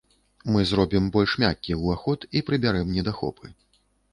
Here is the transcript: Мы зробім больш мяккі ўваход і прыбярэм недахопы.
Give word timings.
Мы 0.53 0.63
зробім 0.69 1.05
больш 1.17 1.35
мяккі 1.45 1.77
ўваход 1.81 2.27
і 2.39 2.43
прыбярэм 2.51 2.87
недахопы. 2.99 3.47